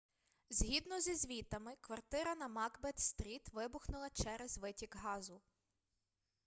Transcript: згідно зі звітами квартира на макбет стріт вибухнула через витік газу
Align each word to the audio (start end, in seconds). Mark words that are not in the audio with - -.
згідно 0.49 0.99
зі 1.01 1.15
звітами 1.15 1.75
квартира 1.81 2.35
на 2.35 2.47
макбет 2.47 2.99
стріт 2.99 3.49
вибухнула 3.53 4.09
через 4.09 4.57
витік 4.57 4.95
газу 4.95 5.41